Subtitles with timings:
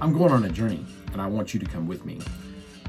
[0.00, 2.20] I'm going on a journey, and I want you to come with me.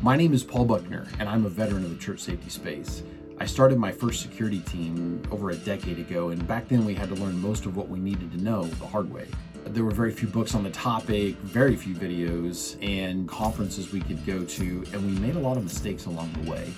[0.01, 3.03] My name is Paul Buckner, and I'm a veteran of the church safety space.
[3.39, 7.09] I started my first security team over a decade ago, and back then we had
[7.09, 9.27] to learn most of what we needed to know the hard way.
[9.65, 14.25] There were very few books on the topic, very few videos, and conferences we could
[14.25, 16.73] go to, and we made a lot of mistakes along the way.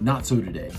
[0.00, 0.70] Not so today.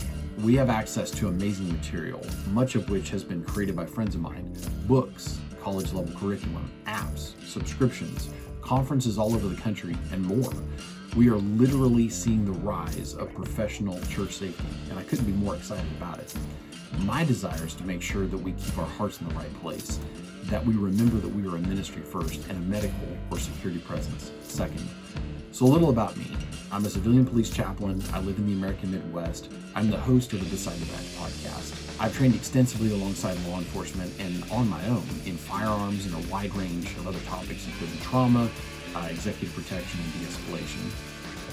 [0.43, 2.21] We have access to amazing material,
[2.51, 4.55] much of which has been created by friends of mine
[4.87, 8.29] books, college level curriculum, apps, subscriptions,
[8.63, 10.52] conferences all over the country, and more.
[11.16, 15.55] We are literally seeing the rise of professional church safety, and I couldn't be more
[15.55, 16.34] excited about it.
[16.99, 19.99] My desire is to make sure that we keep our hearts in the right place,
[20.45, 24.31] that we remember that we are a ministry first and a medical or security presence
[24.44, 24.88] second.
[25.52, 26.26] So, a little about me.
[26.73, 28.02] I'm a civilian police chaplain.
[28.13, 29.48] I live in the American Midwest.
[29.76, 32.02] I'm the host of the Beside the Badge podcast.
[32.02, 36.52] I've trained extensively alongside law enforcement and on my own in firearms and a wide
[36.55, 38.49] range of other topics, including trauma,
[38.96, 40.82] uh, executive protection, and de escalation.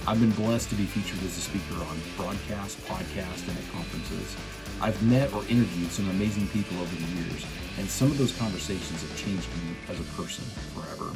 [0.08, 4.34] I've been blessed to be featured as a speaker on broadcast, podcast, and at conferences.
[4.80, 7.44] I've met or interviewed some amazing people over the years,
[7.76, 11.12] and some of those conversations have changed me as a person forever.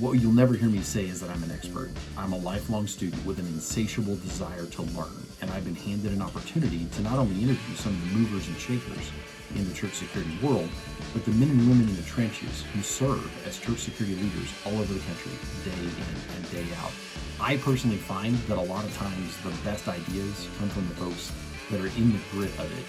[0.00, 1.90] What you'll never hear me say is that I'm an expert.
[2.16, 5.12] I'm a lifelong student with an insatiable desire to learn,
[5.42, 8.56] and I've been handed an opportunity to not only interview some of the movers and
[8.56, 9.12] shakers
[9.54, 10.70] in the church security world,
[11.12, 14.72] but the men and women in the trenches who serve as church security leaders all
[14.78, 15.32] over the country,
[15.66, 16.92] day in and day out.
[17.38, 21.30] I personally find that a lot of times the best ideas come from the folks
[21.70, 22.86] that are in the grit of it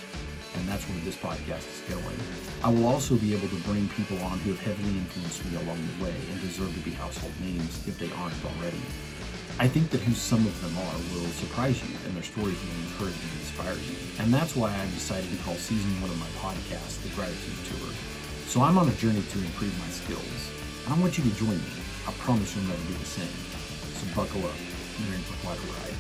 [0.56, 2.18] and that's where this podcast is going.
[2.64, 5.82] I will also be able to bring people on who have heavily influenced me along
[5.82, 8.78] the way and deserve to be household names if they aren't already.
[9.58, 12.78] I think that who some of them are will surprise you and their stories will
[12.86, 13.98] encourage and inspire you.
[14.22, 17.90] And that's why I've decided to call season one of my podcast the Gratitude Tour.
[18.46, 20.54] So I'm on a journey to improve my skills.
[20.86, 21.74] I want you to join me.
[22.06, 23.38] I promise you'll never be the same.
[23.98, 24.58] So buckle up.
[25.02, 25.98] You're in for quite a ride.